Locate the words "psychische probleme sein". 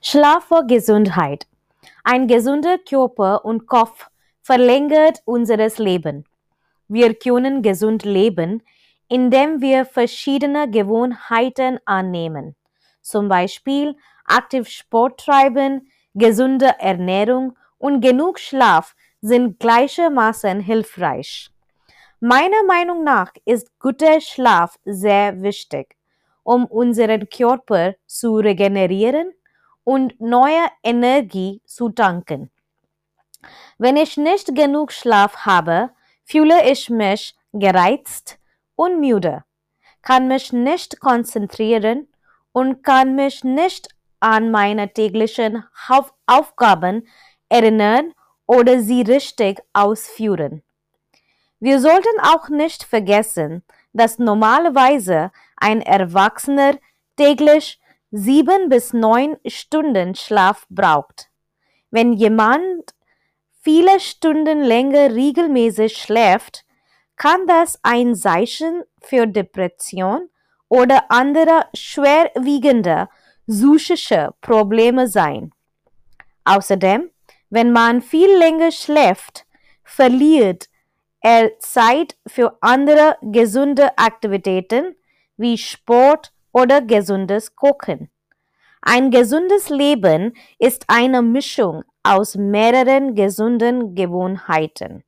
73.46-75.52